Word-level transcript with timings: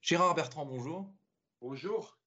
Gérard 0.00 0.34
Bertrand, 0.34 0.64
bonjour. 0.64 1.12
Bonjour. 1.60 2.18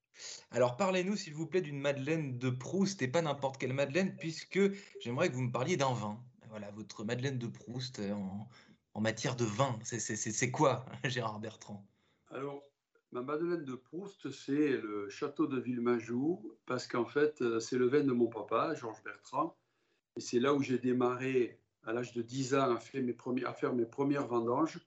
Alors 0.51 0.77
parlez-nous 0.77 1.15
s'il 1.15 1.33
vous 1.33 1.47
plaît 1.47 1.61
d'une 1.61 1.79
Madeleine 1.79 2.37
de 2.37 2.49
Proust 2.49 3.01
et 3.01 3.07
pas 3.07 3.21
n'importe 3.21 3.57
quelle 3.57 3.73
Madeleine 3.73 4.15
puisque 4.17 4.59
j'aimerais 4.99 5.29
que 5.29 5.35
vous 5.35 5.41
me 5.41 5.51
parliez 5.51 5.77
d'un 5.77 5.93
vin. 5.93 6.23
Voilà, 6.49 6.69
votre 6.71 7.03
Madeleine 7.03 7.39
de 7.39 7.47
Proust 7.47 7.99
en, 7.99 8.47
en 8.93 9.01
matière 9.01 9.35
de 9.35 9.45
vin. 9.45 9.79
C'est 9.83 10.51
quoi, 10.51 10.85
Gérard 11.05 11.39
Bertrand? 11.39 11.85
Alors, 12.27 12.61
ma 13.11 13.21
Madeleine 13.21 13.65
de 13.65 13.75
Proust, 13.75 14.31
c'est 14.31 14.69
le 14.69 15.09
château 15.09 15.47
de 15.47 15.59
Villemajou 15.59 16.57
parce 16.65 16.87
qu'en 16.87 17.05
fait, 17.05 17.43
c'est 17.59 17.77
le 17.77 17.87
vin 17.87 18.03
de 18.03 18.11
mon 18.11 18.27
papa, 18.27 18.75
Georges 18.75 19.03
Bertrand. 19.03 19.57
Et 20.17 20.21
c'est 20.21 20.39
là 20.39 20.53
où 20.53 20.61
j'ai 20.61 20.77
démarré 20.77 21.59
à 21.83 21.93
l'âge 21.93 22.13
de 22.13 22.21
10 22.21 22.55
ans 22.55 22.75
à 22.75 22.79
faire 22.79 23.01
mes, 23.01 23.13
premiers, 23.13 23.45
à 23.45 23.53
faire 23.53 23.73
mes 23.73 23.85
premières 23.85 24.27
vendanges. 24.27 24.79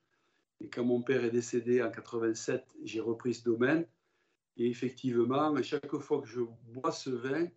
Et 0.65 0.67
quand 0.67 0.83
mon 0.83 1.03
père 1.03 1.23
est 1.23 1.29
décédé 1.29 1.83
en 1.83 1.91
87, 1.91 2.65
j'ai 2.83 2.99
repris 2.99 3.35
ce 3.35 3.43
domaine. 3.43 3.85
Et 4.57 4.67
effectivement, 4.67 5.55
chaque 5.61 5.95
fois 5.97 6.19
que 6.21 6.27
je 6.27 6.41
bois 6.63 6.91
ce 6.91 7.11
vin, 7.11 7.47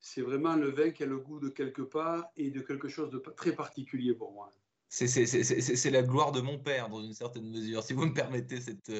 c'est 0.00 0.22
vraiment 0.22 0.56
le 0.56 0.70
vin 0.70 0.90
qui 0.90 1.02
a 1.02 1.06
le 1.06 1.18
goût 1.18 1.40
de 1.40 1.50
quelque 1.50 1.82
part 1.82 2.24
et 2.38 2.50
de 2.50 2.62
quelque 2.62 2.88
chose 2.88 3.10
de 3.10 3.18
très 3.18 3.52
particulier 3.52 4.14
pour 4.14 4.32
moi. 4.32 4.50
C'est 4.88 5.90
la 5.90 6.02
gloire 6.02 6.32
de 6.32 6.40
mon 6.40 6.58
père, 6.58 6.88
dans 6.88 7.02
une 7.02 7.12
certaine 7.12 7.50
mesure, 7.50 7.82
si 7.82 7.92
vous 7.92 8.06
me 8.06 8.14
permettez 8.14 8.62
cette, 8.62 8.90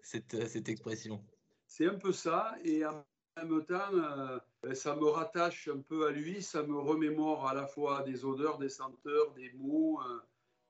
cette, 0.00 0.48
cette 0.48 0.70
expression. 0.70 1.22
C'est 1.66 1.86
un 1.86 1.96
peu 1.96 2.12
ça, 2.12 2.54
et 2.64 2.86
en 2.86 3.04
même 3.36 3.66
temps, 3.66 3.92
euh, 3.92 4.38
ça 4.72 4.96
me 4.96 5.04
rattache 5.04 5.68
un 5.68 5.80
peu 5.80 6.06
à 6.06 6.10
lui, 6.10 6.40
ça 6.40 6.62
me 6.62 6.78
remémore 6.78 7.46
à 7.46 7.52
la 7.52 7.66
fois 7.66 8.02
des 8.02 8.24
odeurs, 8.24 8.56
des 8.56 8.70
senteurs, 8.70 9.34
des 9.34 9.52
mots, 9.58 10.00
euh, 10.00 10.20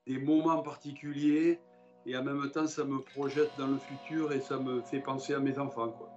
des 0.05 0.17
moments 0.17 0.61
particuliers, 0.61 1.61
et 2.05 2.15
en 2.17 2.23
même 2.23 2.49
temps, 2.51 2.67
ça 2.67 2.83
me 2.83 2.99
projette 2.99 3.51
dans 3.57 3.67
le 3.67 3.77
futur 3.77 4.31
et 4.31 4.39
ça 4.39 4.57
me 4.57 4.81
fait 4.81 4.99
penser 4.99 5.33
à 5.33 5.39
mes 5.39 5.57
enfants. 5.57 5.89
Quoi. 5.89 6.09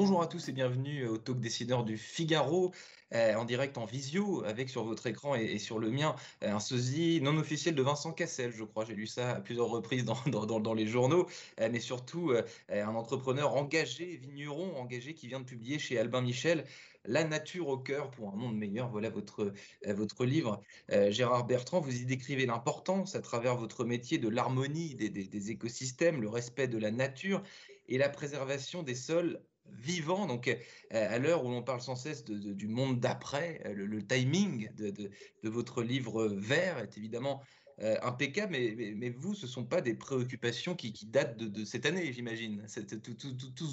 Bonjour 0.00 0.22
à 0.22 0.26
tous 0.26 0.48
et 0.48 0.52
bienvenue 0.52 1.06
au 1.06 1.18
Talk 1.18 1.40
Décideur 1.40 1.84
du 1.84 1.98
Figaro, 1.98 2.72
euh, 3.12 3.34
en 3.34 3.44
direct 3.44 3.76
en 3.76 3.84
visio, 3.84 4.42
avec 4.46 4.70
sur 4.70 4.82
votre 4.82 5.06
écran 5.06 5.34
et, 5.34 5.58
sur 5.58 5.78
le 5.78 5.90
mien 5.90 6.16
euh, 6.42 6.54
un 6.54 6.58
sosie 6.58 7.20
non 7.20 7.36
officiel 7.36 7.74
de 7.74 7.82
Vincent 7.82 8.10
Cassel, 8.14 8.50
je 8.50 8.64
crois. 8.64 8.86
J'ai 8.86 8.94
lu 8.94 9.06
ça 9.06 9.32
à 9.32 9.40
plusieurs 9.42 9.68
reprises 9.68 10.06
dans, 10.06 10.72
les 10.74 10.86
journaux, 10.86 11.26
euh, 11.60 11.68
mais 11.70 11.80
surtout 11.80 12.30
euh, 12.30 12.42
un 12.70 12.94
entrepreneur 12.94 13.54
engagé, 13.54 14.16
vigneron 14.16 14.74
engagé, 14.78 15.12
qui 15.12 15.28
vient 15.28 15.40
de 15.40 15.44
publier 15.44 15.78
chez 15.78 15.98
Albin 15.98 16.22
Michel 16.22 16.64
La 17.04 17.24
nature 17.24 17.68
au 17.68 17.76
cœur 17.76 18.10
pour 18.10 18.32
un 18.32 18.36
monde 18.36 18.56
meilleur. 18.56 18.88
Voilà 18.88 19.10
votre, 19.10 19.52
euh, 19.86 19.92
votre 19.92 20.24
livre. 20.24 20.62
Gérard 21.10 21.44
Bertrand, 21.44 21.80
vous 21.80 21.94
y 21.94 22.06
décrivez 22.06 22.46
l'importance 22.46 23.16
à 23.16 23.20
travers 23.20 23.54
votre 23.54 23.84
métier 23.84 24.16
de 24.16 24.30
l'harmonie 24.30 24.94
des 24.94 25.50
écosystèmes, 25.50 26.22
le 26.22 26.30
respect 26.30 26.68
de 26.68 26.78
la 26.78 26.90
nature 26.90 27.42
et 27.90 27.98
la 27.98 28.08
préservation 28.08 28.82
des 28.82 28.94
sols 28.94 29.42
vivant. 29.78 30.26
Donc, 30.26 30.48
euh, 30.48 30.56
à 30.90 31.18
l'heure 31.18 31.44
où 31.44 31.50
l'on 31.50 31.62
parle 31.62 31.80
sans 31.80 31.96
cesse 31.96 32.24
du 32.24 32.68
monde 32.68 33.00
d'après, 33.00 33.62
euh, 33.66 33.74
le, 33.74 34.06
timing 34.06 34.72
de, 34.74 35.10
votre 35.44 35.82
livre 35.82 36.28
vert 36.28 36.78
est 36.78 36.96
évidemment 36.96 37.42
euh, 37.80 37.96
impeccable. 38.02 38.52
Mais, 38.52 39.10
vous, 39.10 39.34
ce 39.34 39.46
ne 39.46 39.50
sont 39.50 39.64
pas 39.64 39.80
des 39.80 39.94
préoccupations 39.94 40.74
qui, 40.74 40.92
datent 41.06 41.36
de, 41.36 41.64
cette 41.64 41.86
année, 41.86 42.12
j'imagine. 42.12 42.66
Tout, 43.02 43.14
tout, 43.14 43.66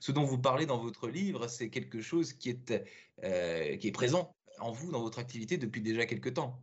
ce 0.00 0.12
dont 0.12 0.24
vous 0.24 0.38
parlez 0.38 0.66
dans 0.66 0.78
votre 0.78 1.08
livre, 1.08 1.48
c'est 1.48 1.70
quelque 1.70 2.00
chose 2.00 2.32
qui 2.32 2.50
est, 2.50 3.78
qui 3.78 3.88
est 3.88 3.92
présent 3.92 4.34
en 4.58 4.72
vous, 4.72 4.90
dans 4.90 5.02
votre 5.02 5.18
activité 5.18 5.56
depuis 5.56 5.80
déjà 5.80 6.06
quelques 6.06 6.34
temps. 6.34 6.62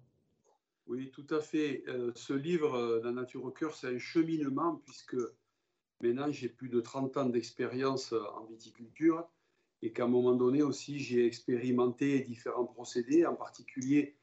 Oui, 0.86 1.12
tout 1.12 1.28
à 1.32 1.42
fait. 1.42 1.84
Ce 2.16 2.34
livre, 2.34 3.02
La 3.04 3.12
nature 3.12 3.44
au 3.44 3.52
cœur, 3.52 3.76
c'est 3.76 3.88
un 3.88 4.00
cheminement 4.00 4.82
puisque 4.86 5.18
Maintenant, 6.02 6.32
j'ai 6.32 6.50
plus 6.50 6.70
de 6.70 6.80
30 6.80 7.18
ans 7.18 7.26
d'expérience 7.26 8.14
en 8.14 8.46
viticulture 8.46 9.28
et 9.82 9.92
qu'à 9.92 10.06
un 10.06 10.08
moment 10.08 10.36
donné 10.36 10.62
aussi, 10.62 11.00
j'ai 11.00 11.26
expérimenté 11.26 12.20
différents 12.22 12.66
procédés. 12.66 13.26
En 13.26 13.36
particulier, 13.36 14.16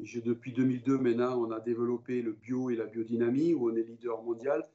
depuis 0.00 0.52
2002, 0.52 0.98
maintenant, 0.98 1.40
on 1.40 1.50
a 1.50 1.60
développé 1.60 2.22
le 2.22 2.32
bio 2.32 2.70
et 2.70 2.76
la 2.76 2.86
biodynamie, 2.86 3.54
où 3.54 3.70
on 3.70 3.76
est 3.76 3.82
leader 3.82 4.22
mondial. 4.22 4.68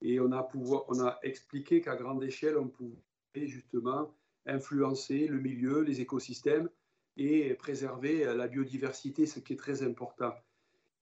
Et 0.00 0.20
on 0.20 0.32
a, 0.32 0.42
pouvoir, 0.42 0.84
on 0.88 1.00
a 1.00 1.18
expliqué 1.22 1.80
qu'à 1.80 1.96
grande 1.96 2.22
échelle, 2.22 2.56
on 2.56 2.68
pouvait 2.68 2.96
justement 3.34 4.14
influencer 4.46 5.26
le 5.26 5.40
milieu, 5.40 5.80
les 5.80 6.00
écosystèmes 6.00 6.70
et 7.16 7.54
préserver 7.54 8.24
la 8.24 8.46
biodiversité, 8.46 9.26
ce 9.26 9.40
qui 9.40 9.54
est 9.54 9.56
très 9.56 9.82
important. 9.82 10.32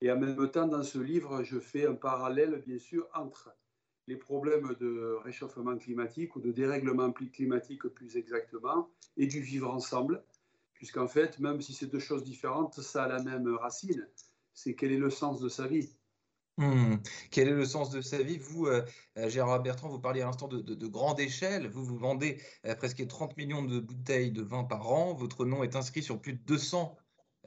Et 0.01 0.11
en 0.11 0.19
même 0.19 0.51
temps, 0.51 0.67
dans 0.67 0.83
ce 0.83 0.99
livre, 0.99 1.43
je 1.43 1.59
fais 1.59 1.87
un 1.87 1.95
parallèle, 1.95 2.63
bien 2.67 2.79
sûr, 2.79 3.09
entre 3.15 3.56
les 4.07 4.17
problèmes 4.17 4.75
de 4.81 5.17
réchauffement 5.25 5.77
climatique 5.77 6.37
ou 6.37 6.41
de 6.41 6.53
dérèglement 6.53 7.13
climatique 7.13 7.87
plus 7.89 8.17
exactement, 8.17 8.89
et 9.17 9.27
du 9.27 9.41
vivre 9.41 9.71
ensemble, 9.71 10.23
puisqu'en 10.75 11.09
fait, 11.09 11.39
même 11.39 11.61
si 11.61 11.73
c'est 11.73 11.87
deux 11.87 11.99
choses 11.99 12.25
différentes, 12.25 12.81
ça 12.81 13.05
a 13.05 13.09
la 13.09 13.23
même 13.23 13.49
racine, 13.49 14.07
c'est 14.53 14.75
quel 14.75 14.93
est 14.93 14.99
le 14.99 15.11
sens 15.11 15.41
de 15.41 15.49
sa 15.49 15.67
vie. 15.67 15.97
Mmh. 16.59 16.97
Quel 17.31 17.49
est 17.49 17.55
le 17.55 17.67
sens 17.67 17.91
de 17.91 18.01
sa 18.01 18.23
vie? 18.23 18.39
Vous, 18.39 18.67
euh, 18.67 18.83
Gérard 19.29 19.63
Bertrand, 19.63 19.91
vous 19.91 19.99
parliez 19.99 20.23
à 20.23 20.27
l'instant 20.27 20.49
de, 20.49 20.61
de, 20.61 20.75
de, 20.75 20.87
grande 20.87 21.21
échelle. 21.21 21.69
Vous 21.69 21.85
vous 21.85 21.99
vendez 21.99 22.41
euh, 22.65 22.75
presque 22.75 23.07
30 23.07 23.37
millions 23.37 23.63
de 23.63 23.79
bouteilles 23.79 24.33
de 24.33 24.43
vin 24.43 24.65
par 24.65 24.91
an. 24.91 25.13
Votre 25.13 25.45
nom 25.45 25.63
est 25.65 25.77
inscrit 25.77 26.03
sur 26.03 26.19
plus 26.19 26.33
de 26.33 26.43
200 26.47 26.97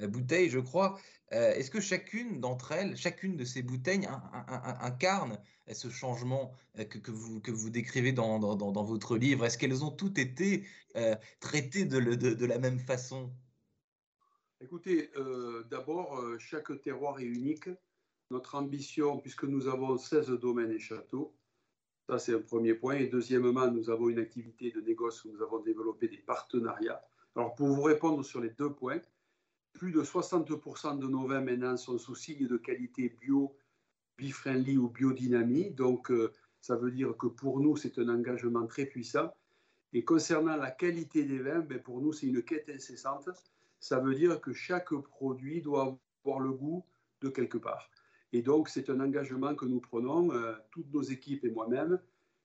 bouteilles, 0.08 0.50
je 0.50 0.60
crois. 0.60 1.00
Euh, 1.32 1.54
Est-ce 1.54 1.70
que 1.70 1.80
chacune 1.80 2.40
d'entre 2.40 2.72
elles, 2.72 2.98
chacune 2.98 3.36
de 3.36 3.46
ces 3.46 3.62
bouteilles 3.62 4.08
incarne 4.82 5.38
ce 5.72 5.90
changement 5.90 6.52
que, 6.90 7.12
vous, 7.12 7.40
que 7.40 7.52
vous 7.52 7.70
décrivez 7.70 8.12
dans, 8.12 8.40
dans, 8.40 8.56
dans 8.56 8.84
votre 8.84 9.18
livre 9.18 9.46
Est-ce 9.46 9.58
qu'elles 9.58 9.84
ont 9.84 9.92
toutes 9.92 10.18
été 10.18 10.66
euh, 10.96 11.16
traitées 11.40 11.86
de, 11.86 12.46
la 12.46 12.58
même 12.58 12.80
façon? 12.80 13.32
Écoutez, 14.60 15.12
euh, 15.18 15.64
d'abord, 15.70 16.20
euh, 16.20 16.38
chaque 16.40 16.82
terroir 16.82 17.20
est 17.20 17.26
unique. 17.26 17.70
Notre 18.32 18.56
ambition, 18.56 19.20
puisque 19.20 19.44
nous 19.44 19.68
avons 19.68 19.98
16 19.98 20.30
domaines 20.32 20.72
et 20.72 20.80
châteaux, 20.80 21.36
ça 22.08 22.18
c'est 22.18 22.34
un 22.34 22.42
premier 22.42 22.74
point. 22.74 22.96
Et 22.96 23.08
deuxièmement, 23.08 23.70
nous 23.70 23.90
avons 23.92 24.10
une 24.10 24.20
activité 24.20 24.72
de 24.72 24.82
négoce 24.82 25.24
où 25.26 25.32
nous 25.32 25.42
avons 25.44 25.60
développé 25.60 26.08
des 26.08 26.18
partenariats. 26.18 27.02
Alors 27.36 27.54
pour 27.54 27.68
vous 27.68 27.84
répondre 27.84 28.24
sur 28.26 28.42
les 28.42 28.50
deux 28.50 28.74
points, 28.74 29.00
plus 29.80 29.94
de 29.94 30.04
60% 30.04 31.00
de 31.00 31.08
nos 31.08 31.26
vins 31.26 31.40
maintenant 31.40 31.78
sont 31.78 31.98
sous 31.98 32.14
signe 32.14 32.48
de 32.48 32.58
qualité 32.58 33.16
bio, 33.22 33.56
bifriendly 34.18 34.78
ou 34.78 34.90
biodynamie. 34.90 35.72
Donc, 35.72 36.12
euh, 36.12 36.34
ça 36.60 36.76
veut 36.76 36.92
dire 36.92 37.16
que 37.16 37.28
pour 37.28 37.62
nous, 37.62 37.78
c'est 37.78 37.98
un 37.98 38.10
engagement 38.10 38.68
très 38.68 38.86
puissant. 38.86 39.34
Et 39.94 40.04
concernant 40.04 40.58
la 40.58 40.70
qualité 40.70 41.24
des 41.24 41.40
vins, 41.40 41.62
ben 41.62 41.82
pour 41.82 42.02
nous, 42.02 42.12
c'est 42.12 42.28
une 42.28 42.44
quête 42.44 42.70
incessante. 42.70 43.30
Ça 43.80 44.02
veut 44.02 44.16
dire 44.16 44.42
que 44.42 44.52
chaque 44.52 44.94
produit 44.94 45.62
doit 45.62 45.98
avoir 46.26 46.42
le 46.42 46.52
goût 46.52 46.84
de 47.22 47.30
quelque 47.30 47.58
part. 47.58 47.90
Et 48.34 48.42
donc, 48.42 48.68
c'est 48.68 48.90
un 48.90 49.00
engagement 49.00 49.56
que 49.56 49.66
nous 49.66 49.80
prenons, 49.80 50.34
euh, 50.34 50.56
toutes 50.72 50.94
nos 50.94 51.04
équipes 51.04 51.46
et 51.46 51.52
moi-même, 51.52 52.02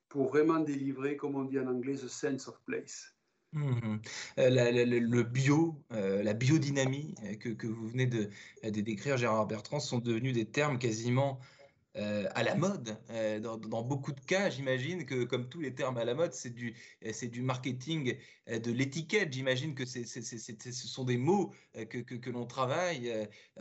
pour 0.07 0.29
vraiment 0.29 0.61
délivrer, 0.61 1.17
comme 1.17 1.35
on 1.35 1.43
dit 1.43 1.59
en 1.59 1.67
anglais, 1.67 1.95
the 1.95 2.07
sense 2.07 2.47
of 2.47 2.57
place. 2.61 3.13
Mmh. 3.55 3.99
La, 4.35 4.69
le 4.69 5.23
bio, 5.23 5.81
euh, 5.93 6.21
la 6.21 6.33
biodynamie 6.33 7.15
que, 7.39 7.47
que, 7.47 7.67
vous 7.67 7.87
venez 7.87 8.05
de, 8.05 8.29
décrire, 8.63 9.15
Gérard 9.15 9.47
Bertrand, 9.47 9.79
sont 9.79 9.99
devenus 9.99 10.33
des 10.33 10.45
termes 10.45 10.77
quasiment 10.77 11.39
euh, 11.95 12.27
à 12.35 12.43
la 12.43 12.55
mode. 12.55 12.97
Euh, 13.11 13.39
dans, 13.39 13.81
beaucoup 13.81 14.11
de 14.11 14.19
cas, 14.19 14.49
j'imagine 14.49 15.05
que, 15.05 15.23
comme 15.23 15.47
tous 15.47 15.61
les 15.61 15.73
termes 15.73 15.95
à 15.95 16.03
la 16.03 16.15
mode, 16.15 16.33
c'est 16.33 16.49
du, 16.49 16.75
marketing 17.41 18.17
de 18.47 18.71
l'étiquette. 18.73 19.31
J'imagine 19.31 19.73
que 19.73 19.85
ce 19.85 20.71
sont 20.71 21.05
des 21.05 21.17
mots 21.17 21.53
que, 21.89 22.29
l'on 22.29 22.45
travaille 22.45 23.09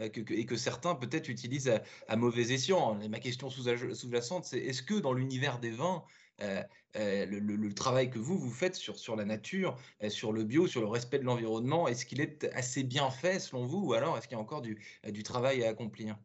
et 0.00 0.46
que 0.46 0.56
certains 0.56 0.96
peut-être 0.96 1.28
utilisent 1.28 1.72
à 2.08 2.16
mauvais 2.16 2.52
escient. 2.52 2.98
Ma 3.08 3.20
question 3.20 3.48
sous-jacente, 3.48 4.44
c'est 4.44 4.58
est-ce 4.58 4.82
que 4.82 4.94
dans 4.94 5.12
l'univers 5.12 5.60
des 5.60 5.70
vins, 5.70 6.02
le, 6.40 7.72
travail 7.72 8.10
que 8.10 8.18
vous, 8.18 8.38
vous 8.38 8.50
faites 8.50 8.74
sur, 8.74 8.98
sur 8.98 9.16
la 9.16 9.24
nature, 9.24 9.76
sur 10.08 10.32
le 10.32 10.44
bio, 10.44 10.66
sur 10.66 10.80
le 10.80 10.86
respect 10.86 11.18
de 11.18 11.24
l'environnement, 11.24 11.88
est-ce 11.88 12.06
qu'il 12.06 12.20
est 12.20 12.44
assez 12.54 12.84
bien 12.84 13.10
fait 13.10 13.38
selon 13.38 13.66
vous 13.66 13.88
ou 13.88 13.92
alors 13.94 14.16
est-ce 14.16 14.28
qu'il 14.28 14.36
y 14.36 14.40
a 14.40 14.42
encore 14.42 14.62
du, 14.62 14.82
du 15.04 15.22
travail 15.22 15.64
à 15.64 15.70
accomplir? 15.70 16.16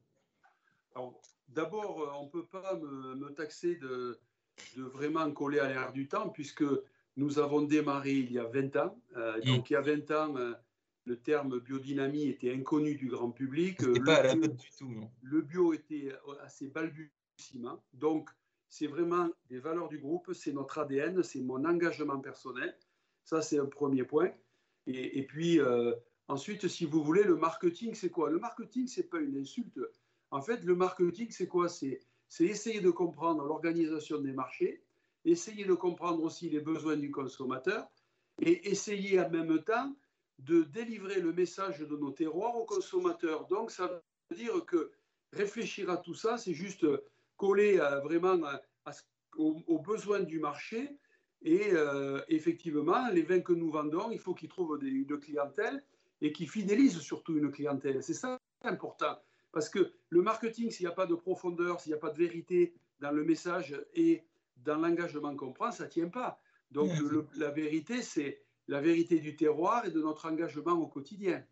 D'abord, 1.50 2.14
on 2.20 2.26
ne 2.26 2.30
peut 2.30 2.46
pas 2.46 2.76
me, 2.76 3.16
me 3.16 3.30
taxer 3.30 3.76
de, 3.76 4.20
de, 4.76 4.84
vraiment 4.84 5.30
coller 5.32 5.60
à 5.60 5.68
l'air 5.68 5.92
du 5.92 6.08
temps 6.08 6.30
puisque 6.30 6.66
nous 7.18 7.40
avons 7.40 7.62
démarré 7.62 8.14
il 8.14 8.32
y 8.32 8.40
a 8.40 8.46
20 8.46 8.76
ans. 8.76 9.02
Mmh. 9.16 9.46
Donc 9.46 9.70
il 9.70 9.74
y 9.74 9.76
a 9.76 9.82
20 9.82 10.12
ans, 10.12 10.36
le 11.06 11.18
terme 11.18 11.60
biodynamie 11.60 12.28
était 12.28 12.54
inconnu 12.54 12.96
du 12.96 13.08
grand 13.08 13.32
public. 13.32 13.82
Le, 13.82 14.04
pas 14.04 14.18
à 14.18 14.24
la 14.24 14.36
mode 14.36 14.56
du 14.56 14.70
tout. 14.78 14.90
Non? 14.90 15.10
Le 15.24 15.42
bio 15.42 15.74
était 15.74 16.14
assez 16.42 16.68
balbutiement. 16.68 17.84
Donc, 17.94 18.30
c'est 18.70 18.88
vraiment 18.88 19.28
des 19.50 19.60
valeurs 19.60 19.90
du 19.90 19.98
groupe, 19.98 20.32
c'est 20.34 20.54
notre 20.54 20.78
ADN, 20.78 21.24
c'est 21.24 21.42
mon 21.42 21.66
engagement 21.66 22.20
personnel. 22.20 22.76
Ça, 23.24 23.42
c'est 23.42 23.60
un 23.60 23.66
premier 23.66 24.04
point. 24.04 24.32
Et, 24.88 25.24
puis, 25.24 25.60
euh, 25.60 25.94
ensuite, 26.28 26.68
si 26.68 26.86
vous 26.86 27.04
voulez, 27.04 27.24
le 27.24 27.36
marketing, 27.36 27.94
c'est 27.94 28.10
quoi? 28.10 28.30
Le 28.30 28.40
marketing, 28.40 28.88
c'est 28.88 29.10
pas 29.10 29.20
une 29.20 29.38
insulte. 29.38 29.80
En 30.32 30.42
fait, 30.42 30.64
le 30.64 30.76
marketing, 30.76 31.28
c'est 31.32 31.48
quoi? 31.48 31.68
C'est 31.70 32.00
essayer 32.40 32.80
de 32.82 32.90
comprendre 32.90 33.44
l'organisation 33.44 34.20
des 34.20 34.32
marchés, 34.32 34.84
essayer 35.26 35.66
de 35.66 35.74
comprendre 35.74 36.24
aussi 36.24 36.50
les 36.50 36.60
besoins 36.60 36.98
du 36.98 37.12
consommateur 37.12 37.88
et 38.42 38.70
essayer 38.70 39.20
en 39.20 39.30
même 39.30 39.64
temps 39.64 39.96
de 40.40 40.64
délivrer 40.64 41.20
le 41.20 41.34
message 41.34 41.80
de 41.80 41.98
nos 41.98 42.12
terroirs 42.12 42.56
aux 42.56 42.66
consommateurs. 42.66 43.46
Donc, 43.48 43.72
ça 43.72 43.88
veut 44.30 44.38
dire 44.38 44.66
que 44.66 44.92
réfléchir 45.34 45.90
à 45.90 45.98
tout 45.98 46.14
ça, 46.14 46.38
c'est 46.38 46.54
juste 46.54 46.86
coller 47.40 47.80
euh, 47.80 48.02
vraiment 48.02 48.38
aux, 49.38 49.80
besoins 49.80 50.20
du 50.20 50.40
marché. 50.40 50.98
Et 51.42 51.70
euh, 51.72 52.22
effectivement, 52.28 53.10
les 53.12 53.24
vins 53.24 53.40
que 53.40 53.54
nous 53.54 53.72
vendons, 53.72 54.12
il 54.12 54.20
faut 54.20 54.36
qu'ils 54.36 54.50
trouvent 54.50 54.78
des, 54.78 54.90
une 54.90 55.18
clientèle 55.18 55.82
et 56.22 56.34
qu'ils 56.34 56.50
fidélisent 56.50 57.00
surtout 57.00 57.38
une 57.38 57.50
clientèle. 57.50 58.04
C'est 58.04 58.14
ça 58.14 58.38
important. 58.64 59.18
Parce 59.54 59.70
que 59.70 59.94
le 60.10 60.22
marketing, 60.22 60.70
s'il 60.70 60.86
n'y 60.86 60.92
a 60.92 60.96
pas 60.96 61.08
de 61.08 61.16
profondeur, 61.16 61.80
s'il 61.80 61.92
n'y 61.94 61.98
a 61.98 62.00
pas 62.00 62.12
de 62.12 62.18
vérité 62.18 62.76
dans 63.00 63.12
le 63.12 63.24
message 63.24 63.74
et 63.96 64.26
dans 64.58 64.76
l'engagement 64.76 65.34
qu'on 65.36 65.54
prend, 65.54 65.72
ça 65.72 65.86
ne 65.86 65.90
tient 65.90 66.10
pas. 66.10 66.42
Donc, 66.72 66.92
la 67.36 67.50
vérité, 67.50 68.02
c'est 68.02 68.44
la 68.68 68.82
vérité 68.82 69.20
du 69.20 69.36
terroir 69.36 69.86
et 69.86 69.92
de 69.92 70.02
notre 70.02 70.30
engagement 70.30 70.74
au 70.74 70.88
quotidien. 70.88 71.44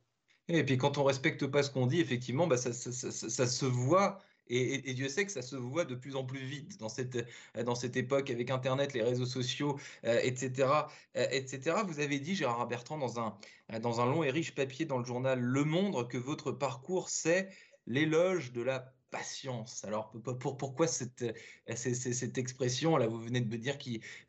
Et 0.49 0.63
puis 0.63 0.77
quand 0.77 0.97
on 0.97 1.03
respecte 1.03 1.47
pas 1.47 1.63
ce 1.63 1.71
qu'on 1.71 1.87
dit, 1.87 1.99
effectivement, 1.99 2.47
bah, 2.47 2.57
ça, 2.57 2.71
se 2.73 3.65
voit. 3.65 4.21
Et, 4.49 4.93
Dieu 4.93 5.09
sait 5.09 5.25
que 5.25 5.31
ça 5.31 5.41
se 5.41 5.55
voit 5.55 5.85
de 5.85 5.95
plus 5.95 6.15
en 6.15 6.23
plus 6.23 6.39
vite 6.39 6.79
dans 6.79 6.89
cette, 6.89 7.17
dans 7.65 7.75
cette 7.75 7.97
époque 7.97 8.29
avec 8.29 8.49
Internet, 8.49 8.93
les 8.93 9.03
réseaux 9.03 9.25
sociaux, 9.25 9.79
etc., 10.03 10.69
euh, 11.15 11.27
etc. 11.31 11.77
Euh, 11.77 11.83
Vous 11.83 11.99
avez 11.99 12.19
dit, 12.19 12.35
Gérard 12.35 12.67
Bertrand, 12.67 12.97
dans 12.97 13.19
un, 13.19 13.37
dans 13.79 14.01
un 14.01 14.05
long 14.05 14.23
et 14.23 14.31
riche 14.31 14.55
papier 14.55 14.85
dans 14.85 14.97
le 14.97 15.05
journal 15.05 15.39
Le 15.39 15.63
Monde, 15.63 16.07
que 16.07 16.17
votre 16.17 16.51
parcours, 16.51 17.09
c'est 17.09 17.49
l'éloge 17.85 18.51
de 18.51 18.61
la 18.61 18.93
patience. 19.11 19.83
Alors 19.85 20.11
pourquoi 20.59 20.87
cette, 20.87 21.23
euh, 21.23 21.75
cette, 21.75 22.37
expression? 22.37 22.97
Là, 22.97 23.07
vous 23.07 23.19
venez 23.19 23.41
de 23.41 23.49
me 23.49 23.57
dire 23.57 23.77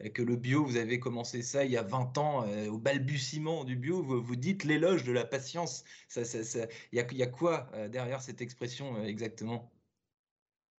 euh, 0.05 0.09
que 0.09 0.23
le 0.23 0.37
bio, 0.37 0.65
vous 0.65 0.76
avez 0.76 1.00
commencé 1.00 1.43
ça 1.43 1.65
il 1.65 1.73
y 1.73 1.76
a 1.76 1.82
20 1.82 2.19
ans, 2.19 2.44
euh, 2.47 2.69
au 2.69 2.79
balbutiement 2.79 3.65
du 3.65 3.76
bio, 3.76 4.03
vous, 4.03 4.23
vous 4.23 4.37
dites 4.37 4.65
l'éloge 4.65 5.05
de 5.05 5.12
la 5.12 5.25
patience. 5.25 5.85
Il 6.17 6.25
ça, 6.26 6.59
y, 6.93 7.00
a, 7.00 7.12
y, 7.12 7.23
a, 7.23 7.26
quoi 7.26 7.70
derrière 7.91 8.23
cette 8.23 8.41
expression 8.41 9.03
exactement? 9.05 9.70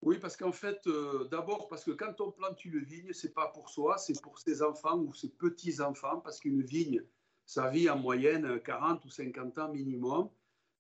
Oui, 0.02 0.18
parce 0.20 0.38
qu'en 0.38 0.52
fait, 0.52 0.88
d'abord, 1.30 1.68
parce 1.68 1.84
que 1.84 1.92
quand 1.92 2.22
on 2.22 2.32
plante 2.32 2.64
une 2.64 2.80
vigne, 2.80 3.12
c'est 3.14 3.34
pas 3.34 3.48
pour 3.48 3.70
soi, 3.70 3.98
c'est 3.98 4.22
pour 4.22 4.40
ses 4.40 4.62
enfants 4.62 4.98
ou 4.98 5.14
ses 5.14 5.30
petits-enfants, 5.30 6.22
parce 6.22 6.40
qu'une 6.40 6.62
vigne, 6.62 7.04
ça 7.46 7.70
vit 7.70 7.90
en 7.90 7.98
moyenne 7.98 8.62
40 8.62 9.04
ou 9.04 9.10
50 9.10 9.58
ans 9.58 9.74
minimum. 9.74 10.30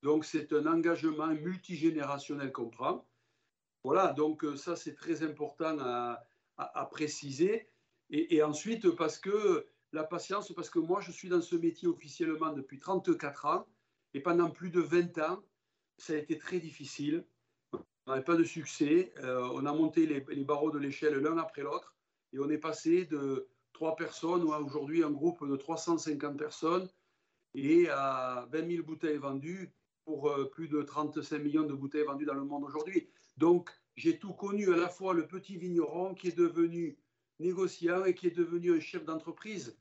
Donc, 0.04 0.24
c'est 0.24 0.54
un 0.54 0.66
engagement 0.66 1.27
multigénérationnel 1.27 2.54
qu'on 2.54 2.69
prend. 2.69 3.06
Voilà, 3.83 4.12
donc 4.13 4.44
euh, 4.44 4.56
ça 4.57 4.75
c'est 4.75 4.95
très 4.95 5.24
important 5.24 5.77
à, 5.80 6.86
préciser. 6.92 7.69
Et, 8.10 8.44
ensuite, 8.44 8.89
parce 8.92 9.18
que 9.18 9.65
la 9.94 10.04
patience, 10.04 10.51
parce 10.54 10.69
que 10.69 10.80
moi 10.80 11.00
je 11.00 11.12
suis 11.12 11.30
dans 11.30 11.42
ce 11.42 11.56
métier 11.56 11.88
officiellement 11.88 12.51
depuis 12.51 12.80
34 12.80 13.45
ans, 13.45 13.68
et 14.13 14.19
pendant 14.19 14.50
plus 14.50 14.69
de 14.69 14.81
20 14.81 15.18
ans, 15.19 15.44
ça 15.98 16.13
a 16.13 16.15
été 16.18 16.38
très 16.38 16.60
difficile. 16.60 17.25
N'avait 18.10 18.24
pas 18.24 18.36
de 18.36 18.44
succès. 18.44 19.14
Euh, 19.20 19.48
on 19.54 19.68
a 19.68 19.72
monté 19.72 20.08
les, 20.08 20.44
barreaux 20.44 20.72
de 20.72 20.80
l'échelle 20.80 21.14
l'un 21.20 21.38
après 21.38 21.62
l'autre, 21.62 21.94
et 22.34 22.40
on 22.40 22.50
est 22.50 22.58
passé 22.58 23.06
de 23.06 23.48
3 23.74 23.96
personnes 23.96 24.42
à 24.52 24.60
aujourd'hui 24.60 25.04
un 25.04 25.12
groupe 25.12 25.48
de 25.48 25.56
350 25.56 26.36
personnes 26.36 26.90
et 27.54 27.88
à 27.90 28.48
20 28.52 28.68
000 28.68 28.84
bouteilles 28.84 29.18
vendues 29.18 29.72
pour 30.06 30.28
euh, 30.28 30.50
plus 30.50 30.68
de 30.68 30.82
35 30.82 31.38
millions 31.38 31.66
de 31.66 31.74
bouteilles 31.74 32.04
vendues 32.04 32.26
dans 32.26 32.34
le 32.34 32.44
monde 32.44 32.64
aujourd'hui. 32.64 33.12
Donc, 33.38 33.70
j'ai 33.96 34.18
tout 34.18 34.34
connu 34.34 34.74
à 34.74 34.78
la 34.78 34.90
fois 34.90 35.14
le 35.14 35.28
petit 35.28 35.58
vigneron 35.58 36.16
qui 36.16 36.30
est 36.30 36.38
devenu 36.38 36.98
négociant 37.38 38.06
et 38.06 38.16
qui 38.16 38.26
est 38.26 38.36
devenu 38.36 38.76
un 38.76 38.80
chef 38.80 39.06
d'entreprise. 39.06 39.78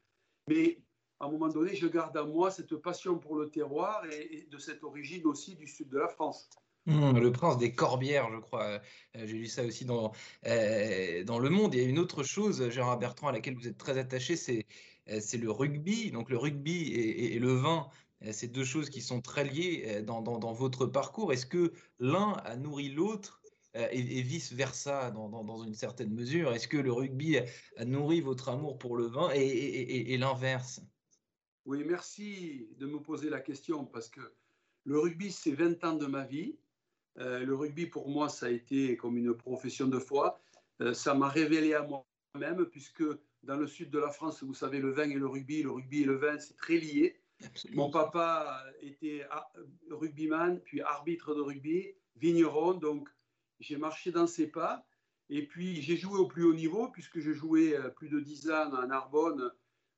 Mais 0.48 0.82
à 1.18 1.24
un 1.24 1.30
moment 1.30 1.48
donné, 1.48 1.74
je 1.74 1.86
garde 1.86 2.14
en 2.18 2.26
moi 2.26 2.50
cette 2.50 2.76
passion 2.76 3.18
pour 3.18 3.36
le 3.36 3.48
terroir 3.48 4.04
et, 4.12 4.46
de 4.50 4.58
cette 4.58 4.84
origine 4.84 5.24
aussi 5.26 5.56
du 5.56 5.66
sud 5.66 5.88
de 5.88 5.98
la 5.98 6.08
France. 6.08 6.50
Mmh, 6.86 7.18
le 7.18 7.32
prince 7.32 7.58
des 7.58 7.74
Corbières, 7.74 8.30
je 8.32 8.38
crois. 8.38 8.64
Euh, 8.64 8.78
j'ai 9.14 9.36
lu 9.36 9.46
ça 9.46 9.64
aussi 9.64 9.84
dans, 9.84 10.12
euh, 10.46 11.22
dans 11.24 11.38
Le 11.38 11.50
Monde. 11.50 11.74
Il 11.74 11.82
y 11.82 11.84
a 11.84 11.88
une 11.88 11.98
autre 11.98 12.22
chose, 12.22 12.70
Gérard 12.70 12.98
Bertrand, 12.98 13.28
à 13.28 13.32
laquelle 13.32 13.56
vous 13.56 13.68
êtes 13.68 13.76
très 13.76 13.98
attaché, 13.98 14.36
c'est 14.36 14.66
euh, 15.10 15.20
c'est 15.20 15.38
le 15.38 15.50
rugby. 15.50 16.10
Donc 16.10 16.30
le 16.30 16.38
rugby 16.38 16.92
et, 16.92 17.38
le 17.38 17.52
vin, 17.54 17.88
c'est 18.30 18.48
deux 18.48 18.64
choses 18.64 18.90
qui 18.90 19.00
sont 19.00 19.20
très 19.20 19.44
liées 19.44 20.02
dans, 20.02 20.22
dans, 20.22 20.38
dans 20.38 20.52
votre 20.52 20.86
parcours. 20.86 21.32
Est-ce 21.32 21.46
que 21.46 21.72
l'un 21.98 22.32
a 22.44 22.56
nourri 22.56 22.88
l'autre 22.88 23.38
euh, 23.76 23.86
et, 23.90 24.22
vice-versa 24.22 25.10
dans, 25.10 25.62
une 25.62 25.74
certaine 25.74 26.12
mesure? 26.12 26.52
Est-ce 26.52 26.68
que 26.68 26.78
le 26.78 26.92
rugby 26.92 27.38
a, 27.38 27.84
nourri 27.84 28.20
votre 28.20 28.48
amour 28.48 28.78
pour 28.78 28.96
le 28.96 29.06
vin 29.06 29.30
et, 29.34 30.16
l'inverse? 30.16 30.80
Oui, 31.64 31.84
merci 31.84 32.68
de 32.78 32.86
me 32.86 32.98
poser 33.00 33.28
la 33.28 33.40
question 33.40 33.84
parce 33.84 34.08
que 34.08 34.20
le 34.84 34.98
rugby, 34.98 35.30
c'est 35.30 35.52
20 35.52 35.84
ans 35.84 35.92
de 35.94 36.06
ma 36.06 36.24
vie. 36.24 36.58
Euh, 37.18 37.44
le 37.44 37.54
rugby, 37.54 37.86
pour 37.86 38.08
moi, 38.08 38.28
ça 38.28 38.46
a 38.46 38.50
été 38.50 38.96
comme 38.96 39.16
une 39.16 39.34
profession 39.34 39.86
de 39.86 39.98
foi. 39.98 40.40
Euh, 40.80 40.94
ça 40.94 41.14
m'a 41.14 41.28
révélé 41.28 41.74
à 41.74 41.82
moi-même 41.82 42.66
puisque 42.66 43.02
dans 43.42 43.56
le 43.56 43.66
sud 43.66 43.90
de 43.90 43.98
la 43.98 44.10
France, 44.10 44.42
vous 44.42 44.54
savez, 44.54 44.78
le 44.78 44.90
vin 44.90 45.08
et 45.08 45.14
le 45.14 45.26
rugby, 45.26 45.62
le 45.62 45.70
rugby 45.70 46.02
et 46.02 46.06
le 46.06 46.16
vin, 46.16 46.38
c'est 46.38 46.56
très 46.56 46.76
lié. 46.76 47.20
Mon 47.72 47.90
papa 47.90 48.64
était 48.80 49.26
rugbyman, 49.90 50.60
puis 50.60 50.80
arbitre 50.80 51.34
de 51.34 51.40
rugby, 51.40 51.94
vigneron, 52.16 52.74
donc 52.74 53.08
j'ai 53.60 53.76
marché 53.76 54.10
dans 54.10 54.26
ses 54.26 54.48
pas. 54.48 54.84
Et 55.30 55.46
puis, 55.46 55.82
j'ai 55.82 55.96
joué 55.96 56.18
au 56.18 56.26
plus 56.26 56.44
haut 56.44 56.54
niveau, 56.54 56.88
puisque 56.88 57.20
je 57.20 57.32
jouais 57.32 57.76
euh, 57.76 57.90
plus 57.90 58.08
de 58.08 58.20
10 58.20 58.50
ans 58.50 58.72
à 58.74 58.86
Narbonne 58.86 59.50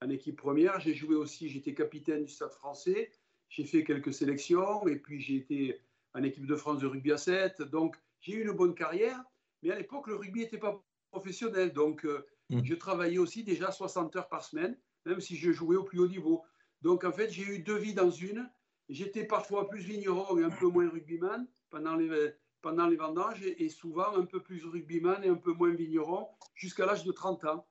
en 0.03 0.11
équipe 0.11 0.37
première. 0.37 0.81
J'ai 0.81 0.95
joué 0.95 1.15
aussi, 1.15 1.49
j'étais 1.49 1.75
capitaine 1.75 2.25
du 2.25 2.33
Stade 2.33 2.53
français. 2.53 3.13
J'ai 3.49 3.65
fait 3.65 3.85
quelques 3.85 4.13
sélections, 4.13 4.87
et 4.89 4.97
puis 4.97 5.21
j'ai 5.21 5.37
été 5.37 5.81
en 6.15 6.23
équipe 6.23 6.47
de 6.47 6.57
France 6.57 6.81
de 6.81 6.87
rugby 6.87 7.13
à 7.13 7.19
7. 7.19 7.63
Donc, 7.63 7.97
j'ai 8.21 8.35
eu 8.35 8.43
une 8.43 8.53
bonne 8.53 8.75
carrière. 8.75 9.23
Mais 9.63 9.71
à 9.71 9.77
l'époque, 9.77 10.07
le 10.07 10.17
rugby 10.17 10.41
n'était 10.41 10.59
pas 10.59 10.83
professionnel. 11.11 11.73
Donc, 11.73 12.05
euh, 12.05 12.27
mmh. 12.51 12.65
je 12.65 12.75
travaillais 12.75 13.19
aussi 13.19 13.45
déjà 13.45 13.71
60 13.71 14.17
heures 14.17 14.29
par 14.29 14.45
semaine, 14.45 14.77
même 15.07 15.21
si 15.21 15.37
je 15.37 15.53
jouais 15.53 15.77
au 15.77 15.85
plus 15.85 15.99
haut 15.99 16.09
niveau. 16.09 16.45
Donc, 16.83 17.05
en 17.05 17.13
fait, 17.13 17.31
j'ai 17.31 17.43
eu 17.43 17.59
deux 17.61 17.77
vies 17.77 17.95
dans 17.95 18.11
une. 18.11 18.51
J'étais 18.89 19.25
parfois 19.25 19.69
plus 19.69 19.81
vigneron 19.81 20.39
et 20.39 20.43
un 20.43 20.51
peu 20.51 20.67
moins 20.67 20.89
rugbyman 20.89 21.47
pendant 21.69 21.95
les, 21.95 22.33
pendant 22.61 22.87
les 22.87 22.97
vendanges 22.97 23.43
et, 23.43 23.69
souvent 23.69 24.17
un 24.17 24.25
peu 24.25 24.43
plus 24.43 24.65
rugbyman 24.65 25.23
et 25.23 25.29
un 25.29 25.37
peu 25.37 25.53
moins 25.53 25.73
vigneron 25.73 26.27
jusqu'à 26.55 26.87
l'âge 26.87 27.05
de 27.05 27.13
30 27.13 27.45
ans. 27.45 27.67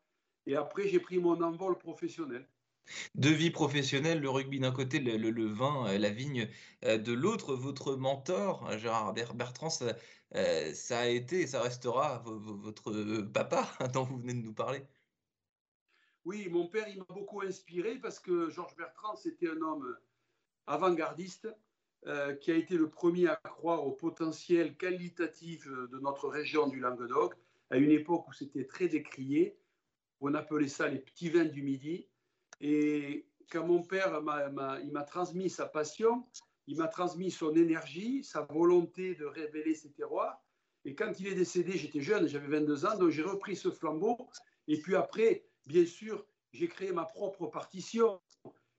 Et 0.45 0.55
après, 0.55 0.87
j'ai 0.87 0.99
pris 0.99 1.19
mon 1.19 1.41
envol 1.41 1.77
professionnel. 1.77 2.47
De 3.15 3.29
vie 3.29 3.51
professionnelle, 3.51 4.21
le 4.21 4.29
rugby 4.29 4.59
d'un 4.59 4.71
côté, 4.71 4.99
le, 4.99 5.45
vin, 5.45 5.87
euh, 5.87 5.97
la 5.97 6.09
vigne 6.09 6.49
euh, 6.85 6.97
de 6.97 7.13
l'autre. 7.13 7.55
Votre 7.55 7.95
mentor, 7.95 8.77
Gérard 8.77 9.13
Bertrand, 9.13 9.69
ça, 9.69 9.95
euh, 10.35 10.73
ça, 10.73 10.99
a 10.99 11.07
été 11.07 11.41
et 11.41 11.47
ça 11.47 11.61
restera 11.61 12.23
votre 12.25 13.21
papa 13.33 13.67
dont 13.93 14.03
vous 14.03 14.17
venez 14.19 14.33
de 14.33 14.41
nous 14.41 14.53
parler. 14.53 14.83
Oui, 16.25 16.49
mon 16.49 16.67
père, 16.67 16.87
il 16.87 16.99
m'a 16.99 17.05
beaucoup 17.09 17.41
inspiré 17.41 17.95
parce 17.95 18.19
que 18.19 18.49
Georges 18.49 18.75
Bertrand, 18.75 19.15
c'était 19.15 19.49
un 19.49 19.61
homme 19.61 19.95
avant-gardiste, 20.67 21.47
qui 22.39 22.51
a 22.51 22.55
été 22.55 22.77
le 22.77 22.89
premier 22.89 23.27
à 23.27 23.35
croire 23.35 23.85
au 23.85 23.91
potentiel 23.91 24.77
qualitatif 24.77 25.67
de 25.67 25.99
notre 25.99 26.29
région 26.29 26.67
du 26.67 26.79
Languedoc, 26.79 27.35
à 27.71 27.77
une 27.77 27.91
époque 27.91 28.25
où 28.29 28.33
c'était 28.33 28.65
très 28.65 28.87
décrié. 28.87 29.57
On 30.21 30.33
appelait 30.33 30.67
ça 30.67 30.87
les 30.87 30.99
petits 30.99 31.29
vins 31.29 31.45
du 31.45 31.61
Midi. 31.61 32.07
Et 32.61 33.27
quand 33.51 33.65
mon 33.65 33.83
père 33.83 34.21
m'a 34.21 35.03
transmis 35.03 35.49
sa 35.49 35.65
passion, 35.65 36.25
il 36.67 36.77
m'a 36.77 36.87
transmis 36.87 37.31
son 37.31 37.55
énergie, 37.55 38.23
sa 38.23 38.41
volonté 38.41 39.15
de 39.15 39.25
révéler 39.25 39.73
ses 39.73 39.91
terroirs. 39.91 40.39
Et 40.85 40.95
quand 40.95 41.19
il 41.19 41.27
est 41.27 41.35
décédé, 41.35 41.77
j'étais 41.77 42.01
jeune, 42.01 42.27
j'avais 42.27 42.47
22 42.47 42.85
ans, 42.85 42.97
donc 42.97 43.09
j'ai 43.09 43.23
repris 43.23 43.55
ce 43.55 43.71
flambeau 43.71 44.17
Et 44.67 44.79
puis 44.79 44.95
après, 44.95 45.45
bien 45.65 45.85
sûr, 45.85 46.25
j'ai 46.53 46.67
créé 46.67 46.91
ma 46.91 47.05
propre 47.05 47.47
partition 47.47 48.21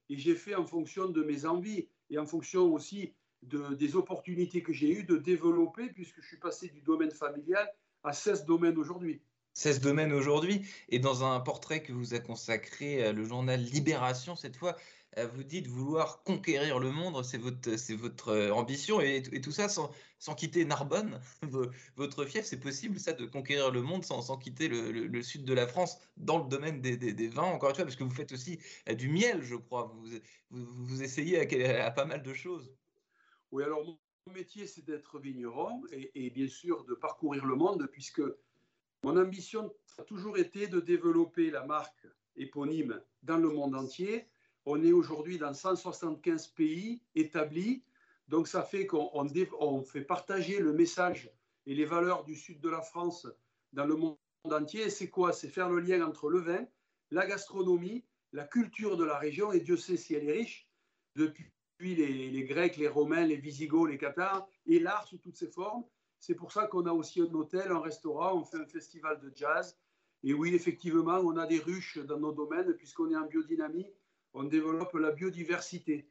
et 0.08 0.16
j'ai 0.16 0.34
fait 0.34 0.54
en 0.54 0.66
fonction 0.66 1.08
de 1.08 1.22
mes 1.22 1.46
envies 1.46 1.88
et 2.10 2.18
en 2.18 2.26
fonction 2.26 2.72
aussi 2.72 3.12
de, 3.42 3.74
des 3.74 3.96
opportunités 3.96 4.62
que 4.62 4.72
j'ai 4.72 4.90
eues 4.90 5.04
de 5.04 5.16
développer, 5.16 5.88
puisque 5.88 6.20
je 6.20 6.26
suis 6.26 6.38
passé 6.38 6.68
du 6.68 6.82
domaine 6.82 7.10
familial 7.10 7.68
à 8.02 8.12
16 8.12 8.44
domaines 8.44 8.78
aujourd'hui. 8.78 9.22
16 9.54 9.80
domaines 9.80 10.12
aujourd'hui, 10.12 10.62
et 10.88 10.98
dans 10.98 11.24
un 11.24 11.40
portrait 11.40 11.82
que 11.82 11.92
vous 11.92 12.14
a 12.14 12.20
consacré 12.20 13.04
euh, 13.04 13.12
le 13.12 13.24
journal 13.24 13.60
Libération 13.60 14.36
cette 14.36 14.56
fois, 14.56 14.76
euh, 15.18 15.26
vous 15.26 15.42
dites 15.42 15.66
vouloir 15.66 16.22
conquérir 16.22 16.78
le 16.78 16.92
monde, 16.92 17.24
c'est 17.24 17.38
votre, 17.38 17.68
votre 17.94 18.28
euh, 18.28 18.52
ambition, 18.52 19.00
et, 19.00 19.22
et 19.32 19.40
tout 19.40 19.50
ça 19.50 19.68
sans, 19.68 19.90
sans, 20.20 20.36
quitter 20.36 20.64
Narbonne, 20.64 21.20
votre 21.96 22.24
fief, 22.24 22.44
c'est 22.44 22.60
possible 22.60 23.00
ça 23.00 23.12
de 23.12 23.26
conquérir 23.26 23.72
le 23.72 23.82
monde 23.82 24.04
sans, 24.04 24.22
sans 24.22 24.38
quitter 24.38 24.68
le, 24.68 24.92
le, 24.92 25.22
sud 25.22 25.44
de 25.44 25.52
la 25.52 25.66
France 25.66 25.98
dans 26.16 26.38
le 26.38 26.48
domaine 26.48 26.80
des, 26.80 26.96
des, 26.96 27.28
vins, 27.28 27.42
encore 27.42 27.70
une 27.70 27.76
fois, 27.76 27.84
parce 27.84 27.96
que 27.96 28.04
vous 28.04 28.14
faites 28.14 28.32
aussi 28.32 28.60
du 28.96 29.08
miel, 29.08 29.42
je 29.42 29.56
crois, 29.56 29.92
vous, 29.92 30.06
vous, 30.50 31.02
essayez 31.02 31.40
à, 31.80 31.90
pas 31.90 32.04
mal 32.04 32.22
de 32.22 32.32
choses. 32.32 32.72
Oui, 33.50 33.64
alors 33.64 33.84
mon 33.84 34.32
métier, 34.32 34.68
c'est 34.68 34.84
d'être 34.84 35.18
vigneron, 35.18 35.82
et 35.90 36.30
bien 36.30 36.46
sûr 36.46 36.84
de 36.84 36.94
parcourir 36.94 37.44
le 37.44 37.56
monde, 37.56 37.88
puisque 37.90 38.22
mon 39.02 39.16
ambition 39.16 39.72
a 39.98 40.02
toujours 40.02 40.38
été 40.38 40.66
de 40.66 40.80
développer 40.80 41.50
la 41.50 41.64
marque 41.64 42.06
éponyme 42.36 43.00
dans 43.22 43.38
le 43.38 43.48
monde 43.48 43.74
entier. 43.74 44.26
On 44.66 44.82
est 44.82 44.92
aujourd'hui 44.92 45.38
dans 45.38 45.54
175 45.54 46.48
pays 46.48 47.02
établis. 47.14 47.82
Donc 48.28 48.46
ça 48.46 48.62
fait 48.62 48.86
qu'on 48.86 49.10
on 49.12 49.82
fait 49.82 50.02
partager 50.02 50.60
le 50.60 50.72
message 50.72 51.30
et 51.66 51.74
les 51.74 51.84
valeurs 51.84 52.24
du 52.24 52.36
sud 52.36 52.60
de 52.60 52.68
la 52.68 52.82
France 52.82 53.26
dans 53.72 53.86
le 53.86 53.96
monde 53.96 54.16
entier. 54.44 54.90
C'est 54.90 55.08
quoi? 55.08 55.32
C'est 55.32 55.48
faire 55.48 55.70
le 55.70 55.80
lien 55.80 56.06
entre 56.06 56.28
le 56.28 56.40
vin, 56.40 56.66
la 57.10 57.26
gastronomie, 57.26 58.04
la 58.32 58.44
culture 58.44 58.96
de 58.96 59.04
la 59.04 59.18
région. 59.18 59.50
Et 59.52 59.60
Dieu 59.60 59.76
sait 59.76 59.96
si 59.96 60.14
elle 60.14 60.28
est 60.28 60.32
riche 60.32 60.68
depuis 61.16 61.50
les, 61.80 62.30
les 62.30 62.44
Grecs, 62.44 62.76
les 62.76 62.88
Romains, 62.88 63.24
les 63.24 63.36
Visigoths, 63.36 63.90
les 63.90 63.98
Cathares 63.98 64.46
et 64.66 64.78
l'art 64.78 65.06
sous 65.06 65.18
toutes 65.18 65.36
ses 65.36 65.50
formes. 65.50 65.84
C'est 66.20 66.34
pour 66.34 66.52
ça 66.52 66.66
qu'on 66.66 66.84
a 66.86 66.92
aussi 66.92 67.22
un 67.22 67.32
hôtel, 67.34 67.72
un 67.72 67.80
restaurant, 67.80 68.34
on 68.34 68.44
fait 68.44 68.58
un 68.58 68.66
festival 68.66 69.18
de 69.20 69.32
jazz. 69.34 69.78
Et 70.22 70.34
oui, 70.34 70.54
effectivement, 70.54 71.16
on 71.16 71.36
a 71.38 71.46
des 71.46 71.58
ruches 71.58 71.98
dans 71.98 72.18
nos 72.18 72.32
domaines, 72.32 72.74
puisqu'on 72.74 73.10
est 73.10 73.16
en 73.16 73.26
biodynamie, 73.26 73.86
on 74.34 74.44
développe 74.44 74.92
la 74.94 75.12
biodiversité. 75.12 76.06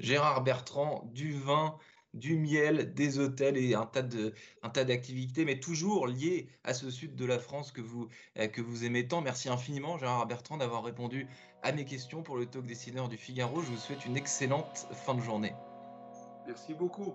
Gérard 0.00 0.42
Bertrand, 0.42 1.08
du 1.14 1.32
vin, 1.32 1.78
du 2.14 2.36
miel, 2.36 2.92
des 2.94 3.20
hôtels 3.20 3.56
et 3.56 3.74
un 3.74 3.86
tas 3.86 4.02
de, 4.02 4.34
un 4.62 4.70
tas 4.70 4.84
d'activités, 4.84 5.44
mais 5.44 5.60
toujours 5.60 6.08
liées 6.08 6.48
à 6.64 6.74
ce 6.74 6.90
sud 6.90 7.14
de 7.14 7.24
la 7.24 7.38
France 7.38 7.70
que 7.70 7.80
vous, 7.80 8.08
euh, 8.38 8.48
que 8.48 8.60
vous 8.60 8.84
aimez 8.84 9.06
tant. 9.06 9.22
Merci 9.22 9.48
infiniment, 9.48 9.98
Gérard 9.98 10.26
Bertrand, 10.26 10.58
d'avoir 10.58 10.82
répondu 10.82 11.28
à 11.62 11.70
mes 11.72 11.84
questions 11.84 12.22
pour 12.22 12.36
le 12.36 12.46
talk 12.46 12.66
dessineur 12.66 13.08
du 13.08 13.16
Figaro. 13.16 13.62
Je 13.62 13.70
vous 13.70 13.78
souhaite 13.78 14.04
une 14.04 14.16
excellente 14.16 14.88
fin 14.92 15.14
de 15.14 15.20
journée. 15.20 15.54
Merci 16.46 16.74
beaucoup. 16.74 17.14